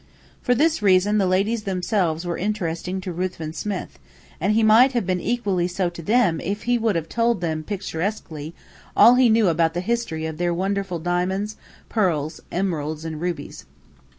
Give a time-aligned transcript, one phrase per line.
[0.41, 3.99] For this reason the ladies themselves were interesting to Ruthven Smith,
[4.39, 7.61] and he might have been equally so to them if he would have told them
[7.61, 8.55] picturesquely
[8.97, 11.55] all he knew about the history of their wonderful diamonds,
[11.87, 13.65] pearls, emeralds, and rubies.